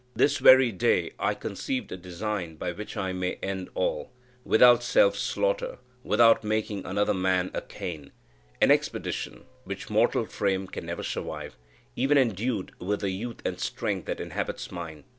[0.15, 4.11] This very day I conceived a design by which I may end all
[4.43, 8.11] without self slaughter, without making another man a Cain
[8.59, 11.55] an expedition, which mortal frame can never survive,
[11.95, 15.03] even endued with the youth and strength that inhabits mine.